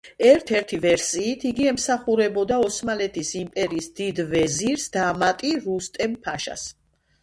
[0.27, 6.71] ერთ-ერთი ვერსიით, იგი ემსახურებოდა ოსმალეთის იმპერიის დიდ ვეზირს, დამატი რუსტემ-ფაშას.